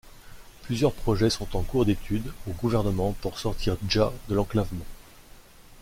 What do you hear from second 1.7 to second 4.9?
d'études au gouvernement pour sortir Dja de l'enclavement.